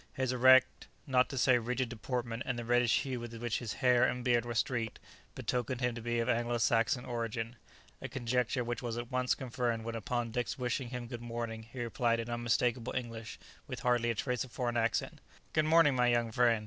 [0.13, 4.03] His erect, not to say rigid deportment, and the reddish hue with which his hair
[4.03, 4.97] and beard were streaked,
[5.35, 7.55] betokened him to be of Anglo Saxon origin,
[8.01, 11.83] a conjecture which was at once confirmed when upon Dick's wishing him "good morning," he
[11.83, 13.37] replied in unmistakable English,
[13.67, 15.21] with hardly a trace of foreign accent,
[15.53, 16.59] "Good morning, my young friend."